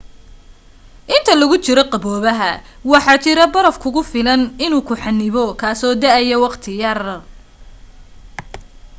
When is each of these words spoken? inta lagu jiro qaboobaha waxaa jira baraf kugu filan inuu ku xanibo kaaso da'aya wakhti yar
inta 1.15 1.33
lagu 1.39 1.55
jiro 1.65 1.83
qaboobaha 1.91 2.51
waxaa 2.91 3.21
jira 3.23 3.45
baraf 3.53 3.75
kugu 3.83 4.01
filan 4.11 4.41
inuu 4.65 4.83
ku 4.87 4.93
xanibo 5.01 5.43
kaaso 5.61 5.87
da'aya 6.01 6.37
wakhti 6.45 6.71
yar 6.81 7.01